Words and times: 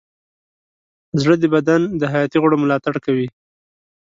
زړه 1.21 1.35
د 1.39 1.43
بدن 1.55 1.81
د 1.99 2.01
حیاتي 2.11 2.37
غړو 2.43 2.55
ملاتړ 2.63 2.93
کوي. 3.05 3.27